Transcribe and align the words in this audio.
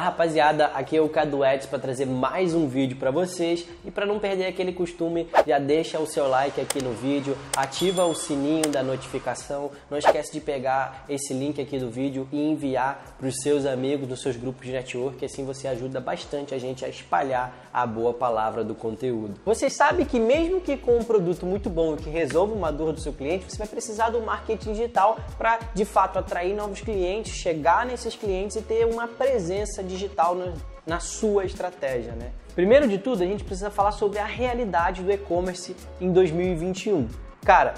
Rapaziada, 0.00 0.66
aqui 0.66 0.96
é 0.96 1.00
o 1.00 1.08
Cadu 1.08 1.44
Eds 1.44 1.66
para 1.66 1.80
trazer 1.80 2.06
mais 2.06 2.54
um 2.54 2.68
vídeo 2.68 2.96
para 2.96 3.10
vocês 3.10 3.66
e 3.84 3.90
para 3.90 4.06
não 4.06 4.20
perder 4.20 4.46
aquele 4.46 4.72
costume, 4.72 5.28
já 5.44 5.58
deixa 5.58 5.98
o 5.98 6.06
seu 6.06 6.28
like 6.28 6.60
aqui 6.60 6.80
no 6.80 6.92
vídeo, 6.92 7.36
ativa 7.56 8.04
o 8.04 8.14
sininho 8.14 8.68
da 8.68 8.80
notificação, 8.80 9.72
não 9.90 9.98
esquece 9.98 10.32
de 10.32 10.40
pegar 10.40 11.04
esse 11.08 11.34
link 11.34 11.60
aqui 11.60 11.80
do 11.80 11.90
vídeo 11.90 12.28
e 12.30 12.40
enviar 12.40 13.16
para 13.18 13.26
os 13.26 13.38
seus 13.42 13.66
amigos, 13.66 14.06
dos 14.06 14.22
seus 14.22 14.36
grupos 14.36 14.64
de 14.64 14.70
network, 14.70 15.24
assim 15.24 15.44
você 15.44 15.66
ajuda 15.66 16.00
bastante 16.00 16.54
a 16.54 16.58
gente 16.58 16.84
a 16.84 16.88
espalhar 16.88 17.68
a 17.72 17.84
boa 17.84 18.14
palavra 18.14 18.62
do 18.62 18.76
conteúdo. 18.76 19.34
Vocês 19.44 19.72
sabem 19.72 20.06
que 20.06 20.20
mesmo 20.20 20.60
que 20.60 20.76
com 20.76 20.96
um 20.96 21.02
produto 21.02 21.44
muito 21.44 21.68
bom 21.68 21.96
que 21.96 22.08
resolva 22.08 22.54
uma 22.54 22.70
dor 22.70 22.92
do 22.92 23.00
seu 23.00 23.12
cliente, 23.12 23.46
você 23.50 23.58
vai 23.58 23.66
precisar 23.66 24.10
do 24.10 24.20
marketing 24.20 24.74
digital 24.74 25.18
para 25.36 25.58
de 25.74 25.84
fato 25.84 26.20
atrair 26.20 26.54
novos 26.54 26.82
clientes, 26.82 27.34
chegar 27.34 27.84
nesses 27.84 28.14
clientes 28.14 28.54
e 28.54 28.62
ter 28.62 28.86
uma 28.86 29.08
presença 29.08 29.87
digital 29.88 30.34
no, 30.34 30.54
na 30.86 31.00
sua 31.00 31.44
estratégia, 31.44 32.12
né? 32.12 32.30
Primeiro 32.54 32.88
de 32.88 32.98
tudo, 32.98 33.22
a 33.22 33.26
gente 33.26 33.44
precisa 33.44 33.70
falar 33.70 33.92
sobre 33.92 34.18
a 34.18 34.24
realidade 34.24 35.02
do 35.02 35.10
e-commerce 35.10 35.74
em 36.00 36.12
2021. 36.12 37.08
Cara, 37.44 37.74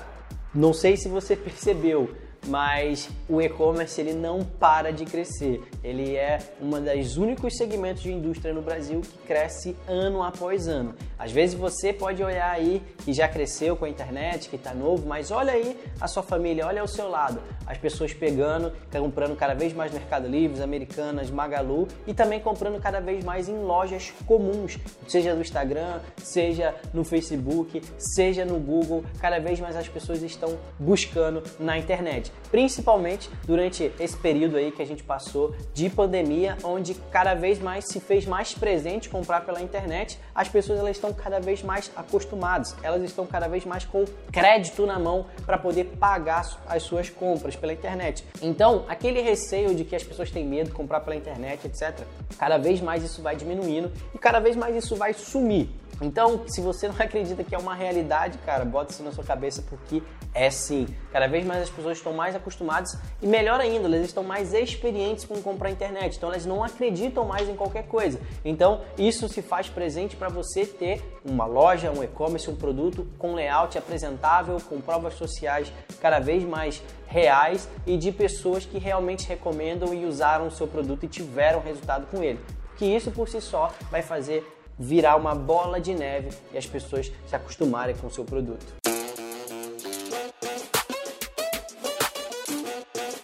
não 0.54 0.72
sei 0.72 0.96
se 0.96 1.08
você 1.08 1.36
percebeu, 1.36 2.14
mas 2.46 3.08
o 3.28 3.40
e-commerce 3.40 4.00
ele 4.00 4.14
não 4.14 4.42
para 4.42 4.92
de 4.92 5.04
crescer. 5.04 5.62
Ele 5.84 6.16
é 6.16 6.38
uma 6.60 6.80
das 6.80 7.16
únicos 7.16 7.56
segmentos 7.56 8.02
de 8.02 8.12
indústria 8.12 8.54
no 8.54 8.62
Brasil 8.62 9.00
que 9.00 9.18
cresce 9.26 9.76
ano 9.86 10.22
após 10.22 10.66
ano. 10.66 10.94
Às 11.20 11.30
vezes 11.30 11.54
você 11.54 11.92
pode 11.92 12.22
olhar 12.22 12.50
aí 12.50 12.82
que 13.04 13.12
já 13.12 13.28
cresceu 13.28 13.76
com 13.76 13.84
a 13.84 13.88
internet, 13.90 14.48
que 14.48 14.56
está 14.56 14.72
novo, 14.72 15.06
mas 15.06 15.30
olha 15.30 15.52
aí 15.52 15.78
a 16.00 16.08
sua 16.08 16.22
família, 16.22 16.66
olha 16.66 16.80
ao 16.80 16.88
seu 16.88 17.10
lado, 17.10 17.42
as 17.66 17.76
pessoas 17.76 18.14
pegando, 18.14 18.72
comprando 18.90 19.36
cada 19.36 19.52
vez 19.52 19.74
mais 19.74 19.92
Mercado 19.92 20.26
Livre, 20.26 20.62
Americanas, 20.62 21.30
Magalu 21.30 21.86
e 22.06 22.14
também 22.14 22.40
comprando 22.40 22.80
cada 22.80 23.00
vez 23.00 23.22
mais 23.22 23.50
em 23.50 23.62
lojas 23.62 24.14
comuns, 24.26 24.78
seja 25.06 25.34
no 25.34 25.42
Instagram, 25.42 26.00
seja 26.16 26.74
no 26.94 27.04
Facebook, 27.04 27.82
seja 27.98 28.46
no 28.46 28.58
Google, 28.58 29.04
cada 29.20 29.38
vez 29.38 29.60
mais 29.60 29.76
as 29.76 29.88
pessoas 29.88 30.22
estão 30.22 30.56
buscando 30.78 31.42
na 31.58 31.76
internet 31.76 32.32
principalmente 32.50 33.30
durante 33.46 33.92
esse 33.98 34.16
período 34.16 34.56
aí 34.56 34.70
que 34.72 34.82
a 34.82 34.84
gente 34.84 35.02
passou 35.02 35.54
de 35.72 35.88
pandemia, 35.88 36.56
onde 36.64 36.94
cada 37.10 37.34
vez 37.34 37.58
mais 37.58 37.86
se 37.86 38.00
fez 38.00 38.26
mais 38.26 38.52
presente 38.52 39.08
comprar 39.08 39.42
pela 39.42 39.62
internet. 39.62 40.18
As 40.34 40.48
pessoas 40.48 40.78
elas 40.78 40.96
estão 40.96 41.09
cada 41.14 41.40
vez 41.40 41.62
mais 41.62 41.90
acostumadas, 41.96 42.74
elas 42.82 43.02
estão 43.02 43.26
cada 43.26 43.48
vez 43.48 43.64
mais 43.64 43.84
com 43.84 44.04
crédito 44.32 44.86
na 44.86 44.98
mão 44.98 45.26
para 45.44 45.58
poder 45.58 45.84
pagar 45.98 46.58
as 46.66 46.82
suas 46.82 47.10
compras 47.10 47.56
pela 47.56 47.72
internet. 47.72 48.24
Então, 48.42 48.84
aquele 48.88 49.20
receio 49.20 49.74
de 49.74 49.84
que 49.84 49.96
as 49.96 50.02
pessoas 50.02 50.30
têm 50.30 50.46
medo 50.46 50.70
de 50.70 50.74
comprar 50.74 51.00
pela 51.00 51.16
internet, 51.16 51.66
etc., 51.66 52.00
cada 52.38 52.58
vez 52.58 52.80
mais 52.80 53.02
isso 53.02 53.22
vai 53.22 53.36
diminuindo 53.36 53.90
e 54.14 54.18
cada 54.18 54.40
vez 54.40 54.56
mais 54.56 54.76
isso 54.76 54.96
vai 54.96 55.12
sumir. 55.12 55.68
Então, 56.00 56.42
se 56.46 56.60
você 56.60 56.88
não 56.88 56.94
acredita 57.00 57.44
que 57.44 57.54
é 57.54 57.58
uma 57.58 57.74
realidade, 57.74 58.38
cara, 58.38 58.64
bota 58.64 58.92
isso 58.92 59.02
na 59.02 59.12
sua 59.12 59.24
cabeça 59.24 59.62
porque 59.68 60.02
é 60.34 60.50
sim. 60.50 60.86
Cada 61.12 61.26
vez 61.26 61.44
mais 61.44 61.62
as 61.62 61.70
pessoas 61.70 61.98
estão 61.98 62.12
mais 62.12 62.34
acostumadas 62.34 62.96
e 63.20 63.26
melhor 63.26 63.60
ainda, 63.60 63.86
elas 63.86 64.02
estão 64.02 64.22
mais 64.22 64.54
experientes 64.54 65.24
com 65.24 65.40
comprar 65.42 65.70
internet. 65.70 66.16
Então, 66.16 66.30
elas 66.30 66.46
não 66.46 66.62
acreditam 66.62 67.24
mais 67.24 67.48
em 67.48 67.54
qualquer 67.54 67.86
coisa. 67.86 68.20
Então, 68.44 68.82
isso 68.96 69.28
se 69.28 69.42
faz 69.42 69.68
presente 69.68 70.16
para 70.16 70.28
você 70.28 70.64
ter 70.64 71.02
uma 71.24 71.46
loja, 71.46 71.90
um 71.90 72.02
e-commerce, 72.02 72.50
um 72.50 72.56
produto 72.56 73.06
com 73.18 73.34
layout 73.34 73.76
apresentável, 73.76 74.58
com 74.68 74.80
provas 74.80 75.14
sociais 75.14 75.72
cada 76.00 76.18
vez 76.18 76.44
mais 76.44 76.82
reais 77.06 77.68
e 77.86 77.96
de 77.96 78.12
pessoas 78.12 78.64
que 78.64 78.78
realmente 78.78 79.28
recomendam 79.28 79.92
e 79.92 80.06
usaram 80.06 80.46
o 80.46 80.50
seu 80.50 80.66
produto 80.66 81.04
e 81.04 81.08
tiveram 81.08 81.60
resultado 81.60 82.06
com 82.06 82.22
ele. 82.22 82.40
Que 82.76 82.86
isso 82.86 83.10
por 83.10 83.28
si 83.28 83.40
só 83.40 83.70
vai 83.90 84.00
fazer 84.00 84.46
virar 84.80 85.16
uma 85.16 85.34
bola 85.34 85.78
de 85.78 85.94
neve 85.94 86.30
e 86.50 86.56
as 86.56 86.64
pessoas 86.64 87.12
se 87.26 87.36
acostumarem 87.36 87.94
com 87.94 88.06
o 88.06 88.10
seu 88.10 88.24
produto. 88.24 88.66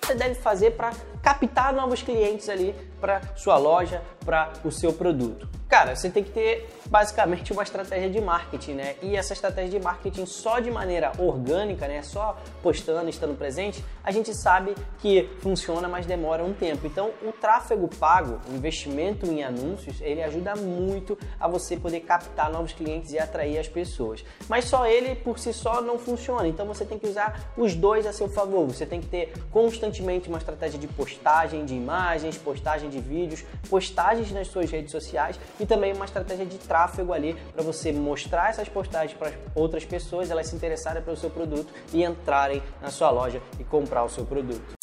Você 0.02 0.14
deve 0.14 0.34
fazer 0.34 0.72
para 0.72 0.92
captar 1.22 1.72
novos 1.72 2.02
clientes 2.02 2.50
ali 2.50 2.74
para 3.00 3.22
sua 3.34 3.56
loja, 3.56 4.02
para 4.24 4.52
o 4.62 4.70
seu 4.70 4.92
produto? 4.92 5.48
Cara, 5.66 5.96
você 5.96 6.10
tem 6.10 6.22
que 6.22 6.30
ter 6.30 6.68
basicamente 6.88 7.52
uma 7.52 7.62
estratégia 7.62 8.08
de 8.08 8.20
marketing, 8.20 8.72
né? 8.74 8.96
E 9.02 9.16
essa 9.16 9.32
estratégia 9.32 9.78
de 9.78 9.84
marketing 9.84 10.26
só 10.26 10.60
de 10.60 10.70
maneira 10.70 11.12
orgânica, 11.18 11.88
né? 11.88 12.02
Só 12.02 12.36
postando, 12.62 13.08
estando 13.08 13.36
presente, 13.36 13.84
a 14.04 14.10
gente 14.10 14.34
sabe 14.34 14.74
que 14.98 15.28
funciona, 15.40 15.88
mas 15.88 16.06
demora 16.06 16.44
um 16.44 16.52
tempo. 16.52 16.86
Então, 16.86 17.10
o 17.22 17.32
tráfego 17.32 17.88
pago, 17.98 18.40
o 18.48 18.54
investimento 18.54 19.26
em 19.26 19.42
anúncios, 19.42 20.00
ele 20.00 20.22
ajuda 20.22 20.54
muito 20.54 21.18
a 21.38 21.48
você 21.48 21.76
poder 21.76 22.00
captar 22.00 22.50
novos 22.50 22.72
clientes 22.72 23.12
e 23.12 23.18
atrair 23.18 23.58
as 23.58 23.68
pessoas. 23.68 24.24
Mas 24.48 24.66
só 24.66 24.86
ele 24.86 25.14
por 25.14 25.38
si 25.38 25.52
só 25.52 25.80
não 25.80 25.98
funciona. 25.98 26.46
Então, 26.46 26.66
você 26.66 26.84
tem 26.84 26.98
que 26.98 27.08
usar 27.08 27.52
os 27.56 27.74
dois 27.74 28.06
a 28.06 28.12
seu 28.12 28.28
favor. 28.28 28.66
Você 28.66 28.86
tem 28.86 29.00
que 29.00 29.08
ter 29.08 29.32
constantemente 29.50 30.28
uma 30.28 30.38
estratégia 30.38 30.78
de 30.78 30.86
postagem 30.86 31.64
de 31.64 31.74
imagens, 31.74 32.36
postagem 32.36 32.88
de 32.88 33.00
vídeos, 33.00 33.44
postagens 33.68 34.30
nas 34.30 34.48
suas 34.48 34.70
redes 34.70 34.92
sociais 34.92 35.38
e 35.58 35.66
também 35.66 35.92
uma 35.92 36.04
estratégia 36.04 36.46
de 36.46 36.58
tráfego 36.58 36.75
ali 37.14 37.34
para 37.52 37.62
você 37.62 37.92
mostrar 37.92 38.50
essas 38.50 38.68
postagens 38.68 39.16
para 39.16 39.32
outras 39.54 39.84
pessoas, 39.84 40.30
elas 40.30 40.46
se 40.46 40.56
interessarem 40.56 41.02
pelo 41.02 41.16
seu 41.16 41.30
produto 41.30 41.72
e 41.92 42.04
entrarem 42.04 42.62
na 42.80 42.90
sua 42.90 43.10
loja 43.10 43.40
e 43.58 43.64
comprar 43.64 44.04
o 44.04 44.08
seu 44.08 44.24
produto. 44.24 44.75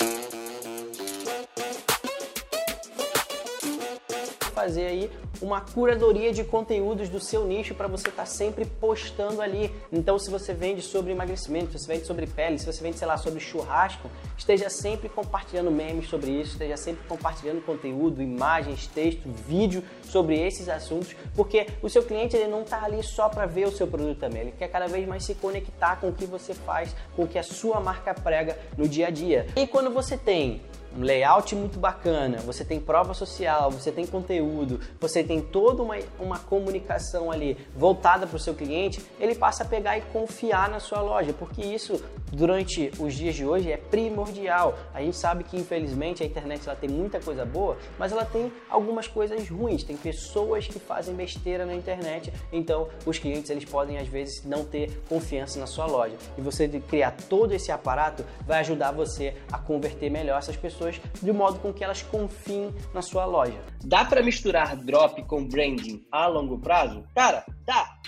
Fazer 4.64 4.86
aí 4.86 5.12
uma 5.42 5.60
curadoria 5.60 6.32
de 6.32 6.44
conteúdos 6.44 7.10
do 7.10 7.20
seu 7.20 7.46
nicho 7.46 7.76
para 7.76 7.88
você 7.88 8.08
estar 8.08 8.24
tá 8.24 8.26
sempre 8.26 8.66
postando 8.66 9.42
ali. 9.42 9.70
Então, 9.92 10.18
se 10.18 10.32
você 10.32 10.54
vende 10.54 10.82
sobre 10.82 11.12
emagrecimento, 11.12 11.74
se 11.74 11.80
você 11.80 11.94
vende 11.94 12.06
sobre 12.06 12.26
pele, 12.26 12.58
se 12.58 12.66
você 12.66 12.82
vende, 12.82 12.98
sei 12.98 13.08
lá, 13.08 13.18
sobre 13.18 13.42
churrasco, 13.42 14.10
esteja 14.38 14.70
sempre 14.70 15.10
compartilhando 15.10 15.70
memes 15.70 16.08
sobre 16.08 16.32
isso, 16.32 16.54
esteja 16.54 16.78
sempre 16.78 17.06
compartilhando 17.08 17.62
conteúdo, 17.66 18.22
imagens, 18.22 18.88
texto, 18.88 19.28
vídeo 19.46 19.84
sobre 20.04 20.40
esses 20.40 20.70
assuntos, 20.70 21.14
porque 21.36 21.68
o 21.82 21.90
seu 21.90 22.04
cliente 22.04 22.38
ele 22.38 22.48
não 22.48 22.62
está 22.62 22.84
ali 22.84 23.04
só 23.04 23.28
para 23.28 23.46
ver 23.46 23.68
o 23.68 23.72
seu 23.72 23.88
produto 23.88 24.20
também, 24.20 24.42
ele 24.44 24.54
quer 24.58 24.70
cada 24.70 24.88
vez 24.88 25.06
mais 25.08 25.26
se 25.26 25.36
conectar 25.36 25.98
com 25.98 26.08
o 26.08 26.14
que 26.14 26.26
você 26.26 26.54
faz, 26.54 26.96
com 27.16 27.24
o 27.24 27.28
que 27.28 27.38
a 27.38 27.44
sua 27.44 27.80
marca 27.80 28.14
prega 28.14 28.58
no 28.78 28.88
dia 28.88 29.08
a 29.08 29.10
dia. 29.10 29.48
E 29.56 29.68
quando 29.68 29.92
você 29.92 30.18
tem 30.18 30.62
um 30.96 31.02
layout 31.02 31.56
muito 31.56 31.80
bacana, 31.80 32.38
você 32.40 32.64
tem 32.64 32.80
prova 32.80 33.14
social, 33.14 33.72
você 33.72 33.92
tem 33.92 34.06
conteúdo, 34.06 34.80
você 35.00 35.24
tem 35.24 35.42
toda 35.42 35.82
uma, 35.82 35.98
uma 36.20 36.40
comunicação 36.40 37.32
ali 37.32 37.58
voltada 37.76 38.28
para 38.28 38.36
o 38.36 38.40
seu 38.40 38.54
cliente, 38.54 39.02
ele 39.20 39.36
passa 39.36 39.64
a 39.64 39.66
pegar 39.66 39.98
e 39.98 40.02
confiar 40.02 40.70
na 40.70 40.80
sua 40.80 41.02
loja, 41.02 41.34
porque 41.34 41.62
isso 41.62 42.02
durante 42.32 42.92
os 43.00 43.14
dias 43.14 43.36
de 43.36 43.46
hoje 43.46 43.72
é 43.72 43.78
primordial. 43.78 44.78
A 44.94 45.02
gente 45.02 45.16
sabe 45.16 45.44
que 45.44 45.58
infelizmente 45.58 46.24
a 46.24 46.26
internet 46.26 46.68
ela 46.68 46.76
tem 46.76 46.90
muita 46.90 47.20
coisa 47.20 47.46
boa, 47.46 47.78
mas 47.98 48.12
ela 48.12 48.26
tem 48.26 48.52
algumas 48.70 49.08
coisas 49.08 49.48
ruins. 49.50 49.84
Tem 49.84 49.96
pessoas 49.96 50.68
que 50.68 50.80
fazem 50.80 51.16
besteira 51.16 51.66
na 51.66 51.76
internet, 51.76 52.34
então 52.52 52.88
os 53.06 53.20
clientes 53.20 53.50
eles 53.50 53.66
podem 53.66 53.98
às 53.98 54.08
vezes 54.08 54.44
não 54.44 54.66
ter 54.66 55.02
confiança 55.08 55.60
na 55.60 55.68
sua 55.68 55.86
loja. 55.86 56.16
E 56.38 56.42
você 56.42 56.68
criar 56.68 57.16
todo 57.30 57.54
esse 57.54 57.72
aparato 57.72 58.26
vai 58.46 58.60
ajudar 58.60 58.92
você 58.92 59.36
a 59.52 59.58
converter 59.58 60.10
melhor 60.10 60.40
essas 60.40 60.56
pessoas 60.56 60.83
de 61.22 61.32
modo 61.32 61.60
com 61.60 61.74
que 61.74 61.84
elas 61.84 62.02
confiem 62.02 62.74
na 62.94 63.02
sua 63.02 63.26
loja. 63.26 63.60
Dá 63.84 64.06
para 64.06 64.24
misturar 64.24 64.76
drop 64.76 65.22
com 65.24 65.48
branding 65.48 66.06
a 66.12 66.28
longo 66.28 66.60
prazo? 66.60 67.04
Cara, 67.16 67.46
dá. 67.66 68.00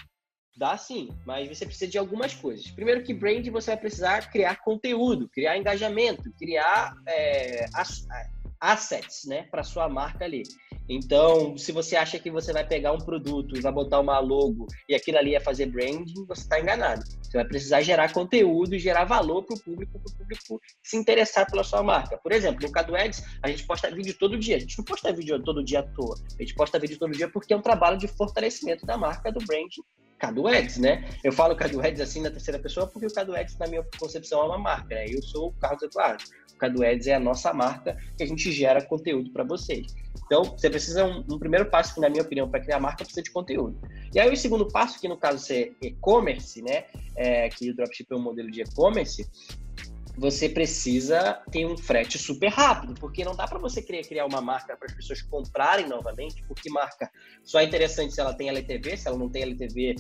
Dá 0.57 0.77
sim, 0.77 1.09
mas 1.25 1.49
você 1.49 1.65
precisa 1.65 1.91
de 1.91 1.97
algumas 1.97 2.33
coisas. 2.33 2.71
Primeiro 2.71 3.03
que 3.03 3.13
brand 3.13 3.45
você 3.49 3.71
vai 3.71 3.77
precisar 3.77 4.31
criar 4.31 4.55
conteúdo, 4.63 5.27
criar 5.27 5.57
engajamento, 5.57 6.31
criar 6.39 6.93
é, 7.05 7.65
assets, 8.59 9.25
né, 9.25 9.43
para 9.43 9.63
sua 9.63 9.87
marca 9.89 10.25
ali. 10.25 10.43
Então, 10.87 11.57
se 11.57 11.71
você 11.71 11.95
acha 11.95 12.19
que 12.19 12.29
você 12.29 12.53
vai 12.53 12.65
pegar 12.65 12.91
um 12.91 12.99
produto 12.99 13.59
vai 13.61 13.71
botar 13.71 13.99
uma 13.99 14.19
logo 14.19 14.67
e 14.87 14.93
aquilo 14.93 15.17
ali 15.17 15.35
é 15.35 15.39
fazer 15.39 15.65
branding, 15.65 16.25
você 16.27 16.41
está 16.41 16.59
enganado. 16.59 17.03
Você 17.23 17.37
vai 17.37 17.45
precisar 17.45 17.81
gerar 17.81 18.13
conteúdo 18.13 18.75
e 18.75 18.79
gerar 18.79 19.05
valor 19.05 19.43
para 19.43 19.55
o 19.55 19.59
público, 19.59 19.99
para 19.99 20.11
o 20.11 20.17
público 20.17 20.61
se 20.83 20.95
interessar 20.95 21.49
pela 21.49 21.63
sua 21.63 21.81
marca. 21.81 22.17
Por 22.17 22.31
exemplo, 22.31 22.61
no 22.61 22.71
Cadu 22.71 22.95
Ads, 22.95 23.23
a 23.41 23.49
gente 23.49 23.65
posta 23.65 23.89
vídeo 23.89 24.15
todo 24.19 24.37
dia. 24.37 24.57
A 24.57 24.59
gente 24.59 24.77
não 24.77 24.85
posta 24.85 25.11
vídeo 25.11 25.41
todo 25.41 25.63
dia 25.63 25.79
à 25.79 25.83
toa. 25.83 26.15
A 26.37 26.41
gente 26.41 26.53
posta 26.53 26.77
vídeo 26.77 26.99
todo 26.99 27.11
dia 27.11 27.29
porque 27.29 27.53
é 27.53 27.57
um 27.57 27.61
trabalho 27.61 27.97
de 27.97 28.07
fortalecimento 28.07 28.85
da 28.85 28.97
marca, 28.97 29.31
do 29.31 29.43
branding 29.43 29.81
Cadu 30.17 30.47
Eds, 30.47 30.77
né? 30.77 31.07
Eu 31.23 31.31
falo 31.31 31.55
Cadu 31.55 31.81
Eds 31.85 31.99
assim 31.99 32.21
na 32.21 32.31
terceira 32.31 32.59
pessoa 32.59 32.87
porque 32.87 33.05
o 33.05 33.13
Cadu 33.13 33.35
Eds, 33.35 33.57
na 33.57 33.67
minha 33.67 33.83
concepção, 33.99 34.41
é 34.41 34.45
uma 34.45 34.57
marca, 34.57 34.95
né? 34.95 35.05
Eu 35.07 35.21
sou 35.21 35.49
o 35.49 35.53
Carlos 35.53 35.83
Eduardo. 35.83 36.23
O 36.53 36.57
Cadu 36.57 36.83
Eds 36.83 37.07
é 37.07 37.15
a 37.15 37.19
nossa 37.19 37.53
marca 37.53 37.97
que 38.17 38.23
a 38.23 38.25
gente 38.27 38.51
gera 38.51 38.81
conteúdo 38.81 39.31
para 39.31 39.43
vocês. 39.43 39.93
Então, 40.25 40.43
você 40.43 40.69
precisa, 40.69 41.05
um, 41.05 41.23
um, 41.29 41.37
primeiro 41.37 41.69
passo, 41.69 41.93
que 41.93 41.99
na 41.99 42.09
minha 42.09 42.23
opinião, 42.23 42.49
para 42.49 42.59
criar 42.59 42.79
marca, 42.79 43.03
precisa 43.03 43.21
de 43.21 43.29
conteúdo. 43.29 43.77
E 44.13 44.19
aí, 44.19 44.31
o 44.31 44.37
segundo 44.37 44.67
passo, 44.67 44.99
que 44.99 45.07
no 45.07 45.17
caso 45.17 45.51
é 45.53 45.71
e-commerce, 45.81 46.61
né? 46.61 46.85
É, 47.15 47.49
que 47.49 47.69
o 47.69 47.75
dropship 47.75 48.07
é 48.09 48.15
um 48.15 48.21
modelo 48.21 48.49
de 48.49 48.61
e-commerce, 48.61 49.29
você 50.17 50.47
precisa 50.47 51.41
ter 51.51 51.65
um 51.65 51.77
frete 51.77 52.17
super 52.17 52.49
rápido, 52.49 52.93
porque 52.93 53.23
não 53.23 53.35
dá 53.35 53.47
para 53.47 53.59
você 53.59 53.81
querer 53.81 54.07
criar 54.07 54.25
uma 54.25 54.41
marca 54.41 54.75
para 54.75 54.87
as 54.87 54.93
pessoas 54.93 55.21
comprarem 55.21 55.87
novamente, 55.87 56.43
porque 56.47 56.69
marca 56.69 57.11
só 57.43 57.59
é 57.59 57.65
interessante 57.65 58.13
se 58.13 58.21
ela 58.21 58.33
tem 58.33 58.49
LTV, 58.49 58.97
se 58.97 59.07
ela 59.07 59.17
não 59.17 59.29
tem 59.29 59.43
LTV, 59.43 59.95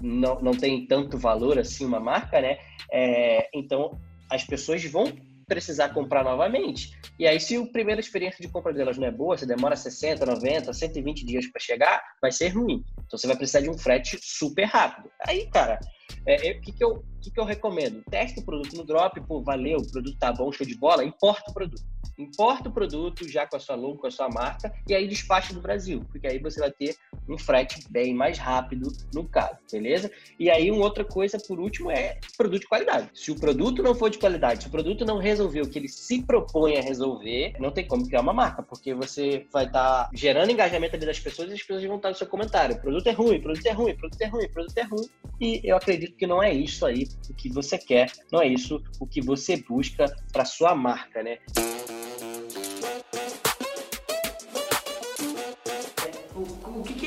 não, 0.00 0.40
não 0.40 0.52
tem 0.52 0.86
tanto 0.86 1.18
valor 1.18 1.58
assim 1.58 1.84
uma 1.84 2.00
marca, 2.00 2.40
né? 2.40 2.58
É, 2.92 3.48
então 3.52 3.98
as 4.30 4.44
pessoas 4.44 4.84
vão 4.84 5.12
precisar 5.48 5.88
comprar 5.88 6.22
novamente. 6.22 6.92
E 7.18 7.26
aí, 7.26 7.40
se 7.40 7.56
a 7.56 7.66
primeira 7.66 8.00
experiência 8.00 8.44
de 8.44 8.52
compra 8.52 8.72
delas 8.72 8.98
não 8.98 9.06
é 9.06 9.10
boa, 9.10 9.36
se 9.36 9.46
demora 9.46 9.74
60, 9.74 10.24
90, 10.24 10.72
120 10.72 11.24
dias 11.24 11.46
para 11.46 11.60
chegar, 11.60 12.02
vai 12.20 12.30
ser 12.30 12.48
ruim. 12.48 12.84
Então 13.06 13.18
você 13.18 13.26
vai 13.26 13.34
precisar 13.34 13.60
de 13.60 13.70
um 13.70 13.76
frete 13.76 14.18
super 14.20 14.66
rápido. 14.66 15.10
Aí, 15.26 15.46
cara, 15.46 15.80
é, 16.26 16.52
o 16.52 16.60
que, 16.60 16.72
que, 16.72 16.84
eu, 16.84 17.04
que, 17.20 17.30
que 17.30 17.40
eu 17.40 17.44
recomendo? 17.44 18.02
Teste 18.10 18.40
o 18.40 18.44
produto 18.44 18.76
no 18.76 18.84
drop, 18.84 19.20
pô, 19.22 19.42
valeu, 19.42 19.78
o 19.78 19.90
produto 19.90 20.16
tá 20.18 20.32
bom, 20.32 20.52
show 20.52 20.66
de 20.66 20.76
bola, 20.76 21.04
importa 21.04 21.50
o 21.50 21.54
produto. 21.54 21.82
Importa 22.18 22.68
o 22.68 22.72
produto 22.72 23.28
já 23.28 23.46
com 23.46 23.56
a 23.56 23.60
sua 23.60 23.76
logo, 23.76 23.98
com 23.98 24.06
a 24.08 24.10
sua 24.10 24.28
marca, 24.28 24.72
e 24.88 24.94
aí 24.94 25.06
despacha 25.06 25.54
do 25.54 25.60
Brasil, 25.60 26.04
porque 26.10 26.26
aí 26.26 26.38
você 26.38 26.58
vai 26.58 26.72
ter 26.72 26.96
um 27.28 27.38
frete 27.38 27.80
bem 27.90 28.12
mais 28.12 28.38
rápido 28.38 28.92
no 29.14 29.24
caso, 29.24 29.58
beleza? 29.70 30.10
E 30.38 30.50
aí, 30.50 30.70
uma 30.70 30.84
outra 30.84 31.04
coisa, 31.04 31.38
por 31.38 31.60
último, 31.60 31.90
é 31.90 32.18
produto 32.36 32.62
de 32.62 32.68
qualidade. 32.68 33.10
Se 33.14 33.30
o 33.30 33.36
produto 33.38 33.82
não 33.82 33.94
for 33.94 34.10
de 34.10 34.18
qualidade, 34.18 34.62
se 34.62 34.68
o 34.68 34.72
produto 34.72 35.04
não 35.04 35.18
resolver 35.18 35.60
o 35.60 35.68
que 35.68 35.78
ele 35.78 35.88
se 35.88 36.22
propõe 36.22 36.76
a 36.76 36.82
resolver, 36.82 37.54
não 37.60 37.70
tem 37.70 37.86
como 37.86 38.06
criar 38.06 38.20
uma 38.20 38.32
marca, 38.32 38.62
porque 38.62 38.94
você 38.94 39.46
vai 39.52 39.66
estar 39.66 40.04
tá 40.04 40.10
gerando 40.12 40.50
engajamento 40.50 40.96
ali 40.96 41.06
das 41.06 41.20
pessoas 41.20 41.50
e 41.50 41.54
as 41.54 41.62
pessoas 41.62 41.84
vão 41.84 41.96
estar 41.96 42.08
no 42.08 42.14
seu 42.14 42.26
comentário. 42.26 42.76
O 42.76 42.80
produto 42.80 43.06
é 43.06 43.12
ruim, 43.12 43.40
produto 43.40 43.66
é 43.66 43.72
ruim, 43.72 43.94
produto 43.96 44.20
é 44.22 44.26
ruim, 44.26 44.48
produto 44.48 44.78
é 44.78 44.82
ruim. 44.82 45.08
E 45.40 45.60
eu 45.62 45.76
acredito 45.76 46.16
que 46.16 46.26
não 46.26 46.42
é 46.42 46.52
isso 46.52 46.84
aí 46.84 47.06
o 47.30 47.34
que 47.34 47.48
você 47.48 47.78
quer, 47.78 48.10
não 48.32 48.40
é 48.40 48.46
isso 48.46 48.82
o 48.98 49.06
que 49.06 49.20
você 49.20 49.56
busca 49.56 50.06
para 50.32 50.44
sua 50.44 50.74
marca, 50.74 51.22
né? 51.22 51.38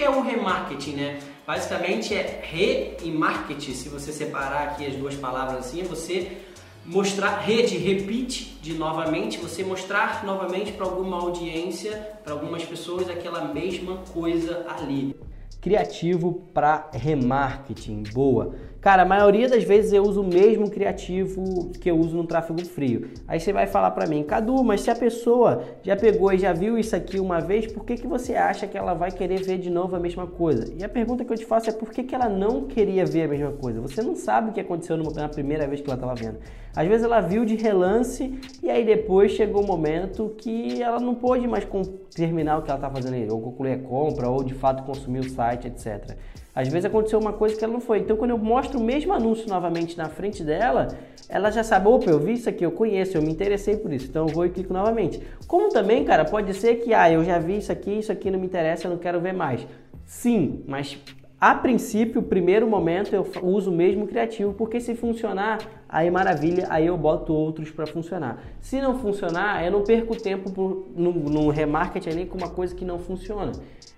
Que 0.02 0.06
é 0.06 0.10
o 0.10 0.24
remarketing, 0.24 0.94
né? 0.94 1.20
Basicamente 1.46 2.12
é 2.16 2.42
re 2.42 2.98
e 3.04 3.12
marketing, 3.12 3.74
se 3.74 3.88
você 3.88 4.12
separar 4.12 4.70
aqui 4.70 4.88
as 4.88 4.96
duas 4.96 5.14
palavras 5.14 5.60
assim, 5.60 5.82
é 5.82 5.84
você 5.84 6.40
mostrar 6.84 7.38
rede, 7.38 7.78
repeat 7.78 8.58
de 8.64 8.74
novamente, 8.74 9.38
você 9.38 9.64
mostrar 9.64 10.26
novamente 10.26 10.72
para 10.72 10.88
alguma 10.88 11.18
audiência, 11.18 11.92
para 12.24 12.34
algumas 12.34 12.64
pessoas 12.64 13.08
aquela 13.12 13.54
mesma 13.54 13.98
coisa 14.12 14.66
ali. 14.68 15.16
Criativo 15.62 16.48
para 16.52 16.90
remarketing, 16.92 18.02
boa. 18.12 18.56
Cara, 18.82 19.04
a 19.04 19.06
maioria 19.06 19.48
das 19.48 19.64
vezes 19.64 19.94
eu 19.94 20.02
uso 20.02 20.22
o 20.22 20.28
mesmo 20.28 20.68
criativo 20.68 21.70
que 21.80 21.92
eu 21.92 22.00
uso 22.00 22.18
no 22.18 22.26
tráfego 22.26 22.66
frio. 22.66 23.10
Aí 23.28 23.40
você 23.40 23.54
vai 23.54 23.68
falar 23.68 23.92
para 23.92 24.08
mim, 24.08 24.24
Cadu, 24.24 24.64
mas 24.64 24.82
se 24.82 24.90
a 24.90 24.96
pessoa 24.96 25.62
já 25.84 25.96
pegou 25.96 26.34
e 26.34 26.40
já 26.40 26.52
viu 26.52 26.80
isso 26.80 26.96
aqui 26.96 27.20
uma 27.20 27.40
vez, 27.40 27.72
por 27.72 27.86
que, 27.86 27.94
que 27.94 28.08
você 28.08 28.34
acha 28.34 28.66
que 28.66 28.76
ela 28.76 28.96
vai 28.96 29.12
querer 29.12 29.44
ver 29.44 29.60
de 29.60 29.70
novo 29.70 29.96
a 29.96 30.00
mesma 30.00 30.26
coisa? 30.26 30.74
E 30.76 30.84
a 30.84 30.90
pergunta 30.90 31.24
que 31.24 31.32
eu 31.32 31.38
te 31.38 31.46
faço 31.46 31.70
é 31.70 31.74
por 31.74 31.92
que, 31.92 32.02
que 32.02 32.16
ela 32.16 32.28
não 32.28 32.64
queria 32.64 33.06
ver 33.06 33.26
a 33.26 33.28
mesma 33.28 33.52
coisa? 33.52 33.80
Você 33.82 34.02
não 34.02 34.16
sabe 34.16 34.50
o 34.50 34.52
que 34.52 34.60
aconteceu 34.60 34.98
na 34.98 35.30
primeira 35.30 35.68
vez 35.68 35.80
que 35.80 35.88
ela 35.88 35.96
estava 35.96 36.16
vendo. 36.16 36.40
Às 36.76 36.88
vezes 36.88 37.04
ela 37.04 37.22
viu 37.22 37.46
de 37.46 37.56
relance 37.56 38.34
e 38.64 38.70
aí 38.72 38.84
depois 38.84 39.34
chegou 39.34 39.62
o 39.62 39.64
um 39.64 39.68
momento 39.68 40.34
que 40.40 40.82
ela 40.82 41.00
não 41.00 41.14
pôde 41.14 41.48
mais 41.48 41.68
terminar 42.16 42.58
o 42.58 42.64
que 42.64 42.72
ela 42.72 42.80
está 42.80 42.90
fazendo 42.90 43.14
aí, 43.14 43.30
ou 43.30 43.40
concluir 43.40 43.74
a 43.74 43.78
compra, 43.78 44.28
ou 44.28 44.44
de 44.44 44.56
fato 44.56 44.82
consumir 44.82 45.20
o 45.20 45.30
site, 45.30 45.68
etc. 45.68 46.18
Às 46.54 46.68
vezes 46.68 46.86
aconteceu 46.86 47.20
uma 47.20 47.34
coisa 47.34 47.56
que 47.56 47.64
ela 47.64 47.74
não 47.74 47.80
foi. 47.80 48.00
Então, 48.00 48.18
quando 48.18 48.32
eu 48.32 48.38
mostro 48.38 48.80
o 48.80 48.84
mesmo 48.84 49.14
anúncio 49.14 49.48
novamente 49.48 49.98
na 49.98 50.10
frente 50.10 50.44
dela, 50.44 50.90
ela 51.30 51.50
já 51.50 51.64
sabe, 51.64 51.88
opa, 51.88 52.10
eu 52.10 52.20
vi 52.20 52.34
isso 52.34 52.50
aqui, 52.50 52.66
eu 52.66 52.72
conheço, 52.72 53.18
eu 53.18 53.22
me 53.22 53.32
interessei 53.32 53.78
por 53.78 53.94
isso, 53.94 54.08
então 54.08 54.28
eu 54.28 54.34
vou 54.34 54.46
e 54.46 54.50
clico 54.50 54.74
novamente. 54.74 55.22
Como 55.48 55.70
também, 55.70 56.04
cara, 56.04 56.26
pode 56.26 56.54
ser 56.54 56.76
que, 56.76 56.94
ah, 56.94 57.10
eu 57.10 57.24
já 57.24 57.40
vi 57.40 57.58
isso 57.58 57.72
aqui, 57.72 58.00
isso 58.00 58.12
aqui 58.12 58.30
não 58.30 58.40
me 58.40 58.46
interessa, 58.46 58.88
eu 58.88 58.92
não 58.92 58.98
quero 58.98 59.22
ver 59.22 59.34
mais. 59.34 59.66
Sim, 60.06 60.62
mas 60.68 61.00
a 61.40 61.56
princípio, 61.56 62.22
o 62.22 62.24
primeiro 62.24 62.68
momento 62.68 63.16
eu 63.16 63.26
uso 63.42 63.72
o 63.72 63.74
mesmo 63.74 64.06
criativo, 64.06 64.54
porque 64.54 64.80
se 64.80 64.94
funcionar, 64.94 65.60
aí 65.92 66.10
maravilha, 66.10 66.68
aí 66.70 66.88
eu 66.88 66.98
boto 66.98 67.34
outros 67.34 67.70
para 67.70 67.86
funcionar. 67.86 68.42
Se 68.62 68.80
não 68.80 68.98
funcionar, 69.00 69.64
eu 69.66 69.72
não 69.72 69.84
perco 69.84 70.16
tempo 70.16 70.86
no, 70.96 71.12
no 71.12 71.50
remarketing 71.50 72.10
ali 72.10 72.26
com 72.26 72.38
uma 72.38 72.50
coisa 72.50 72.74
que 72.74 72.86
não 72.86 72.98
funciona. 72.98 73.52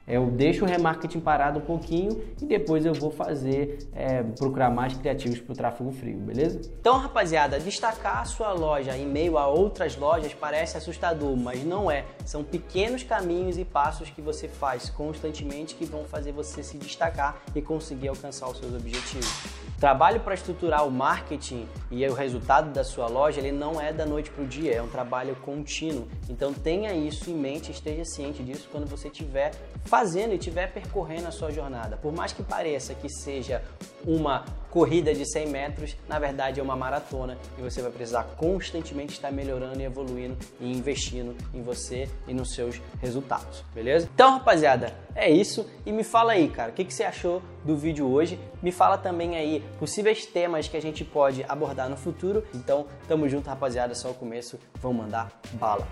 Eu 0.06 0.26
deixo 0.26 0.66
o 0.66 0.68
remarketing 0.68 1.22
parado 1.22 1.60
um 1.60 1.62
pouquinho 1.62 2.22
e 2.42 2.46
depois 2.46 2.86
eu 2.86 2.94
vou 2.94 3.10
fazer, 3.10 3.88
é, 3.94 4.22
procurar 4.22 4.70
mais 4.70 4.94
criativos 4.96 5.40
para 5.40 5.54
o 5.54 5.56
tráfego 5.56 5.92
frio, 5.94 6.18
beleza? 6.18 6.60
Então, 6.78 6.98
rapaziada, 6.98 7.58
destacar 7.58 8.20
a 8.20 8.26
sua 8.26 8.52
loja 8.52 8.98
em 8.98 9.06
meio 9.06 9.38
a 9.38 9.48
outras 9.48 9.96
lojas 9.96 10.34
parece 10.34 10.76
assustador, 10.76 11.38
mas 11.38 11.64
não 11.64 11.90
é. 11.90 12.04
São 12.26 12.44
pequenos 12.44 13.02
caminhos 13.02 13.58
e 13.58 13.64
passos 13.64 14.10
que 14.10 14.22
você 14.22 14.50
faz 14.50 14.90
constantemente 14.90 15.74
que 15.74 15.86
vão 15.86 16.04
fazer 16.04 16.34
você 16.34 16.62
se 16.62 16.78
destacar 16.78 17.42
e 17.56 17.62
conseguir 17.62 18.10
alcançar 18.10 18.50
os 18.50 18.58
seus 18.58 18.74
objetivos 18.74 19.64
trabalho 19.84 20.22
para 20.22 20.34
estruturar 20.34 20.88
o 20.88 20.90
marketing 20.90 21.68
e 21.92 22.06
o 22.08 22.14
resultado 22.14 22.72
da 22.72 22.84
sua 22.84 23.08
loja, 23.08 23.40
ele 23.40 23.52
não 23.52 23.80
é 23.80 23.94
da 23.94 24.06
noite 24.06 24.30
para 24.30 24.44
o 24.44 24.48
dia, 24.48 24.74
é 24.74 24.82
um 24.82 24.88
trabalho 24.88 25.36
contínuo. 25.38 26.08
Então 26.30 26.54
tenha 26.54 26.94
isso 26.94 27.30
em 27.30 27.36
mente, 27.36 27.72
esteja 27.72 28.04
ciente 28.06 28.44
disso 28.44 28.68
quando 28.72 28.88
você 28.88 29.08
estiver 29.08 29.52
fazendo 29.86 30.34
e 30.34 30.38
estiver 30.38 30.72
percorrendo 30.72 31.28
a 31.28 31.32
sua 31.32 31.52
jornada. 31.52 31.98
Por 31.98 32.14
mais 32.14 32.34
que 32.34 32.42
pareça 32.42 32.94
que 32.94 33.10
seja 33.10 33.62
uma 34.06 34.46
corrida 34.70 35.14
de 35.14 35.26
100 35.26 35.48
metros, 35.48 35.96
na 36.08 36.18
verdade 36.18 36.60
é 36.60 36.64
uma 36.64 36.76
maratona 36.76 37.38
e 37.58 37.62
você 37.62 37.82
vai 37.82 37.92
precisar 37.92 38.24
constantemente 38.38 39.14
estar 39.14 39.32
melhorando 39.32 39.80
e 39.80 39.86
evoluindo 39.86 40.36
e 40.60 40.72
investindo 40.72 41.36
em 41.54 41.62
você 41.62 42.10
e 42.28 42.34
nos 42.34 42.56
seus 42.56 42.82
resultados, 43.00 43.64
beleza? 43.74 44.10
Então, 44.14 44.32
rapaziada, 44.32 44.94
é 45.16 45.30
isso. 45.30 45.66
E 45.86 45.92
me 45.92 46.04
fala 46.04 46.34
aí, 46.34 46.50
cara, 46.50 46.72
o 46.72 46.74
que, 46.74 46.84
que 46.84 46.94
você 46.94 47.04
achou 47.04 47.42
do 47.64 47.76
vídeo 47.78 48.10
hoje? 48.10 48.40
Me 48.62 48.72
fala 48.72 48.98
também 48.98 49.36
aí 49.36 49.64
possíveis 49.80 50.26
temas 50.26 50.68
que 50.68 50.78
a 50.78 50.82
gente 50.82 51.04
pode 51.04 51.46
abordar 51.48 51.90
no 51.90 51.98
futuro. 51.98 52.44
Então, 52.54 52.88
tamo 53.08 53.28
junto, 53.30 53.48
rapaziada, 53.48 53.94
só 53.96 54.12
o 54.12 54.14
começo. 54.14 54.60
Vamos 54.82 55.04
mandar 55.04 55.32
bala. 55.54 55.88